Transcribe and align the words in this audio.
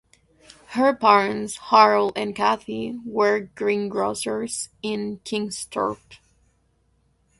Her 0.69 0.95
parents, 0.95 1.57
Harold 1.69 2.13
and 2.15 2.35
Kathy, 2.35 2.97
were 3.05 3.51
greengrocers 3.53 4.69
in 4.81 5.19
Kingsthorpe. 5.23 6.15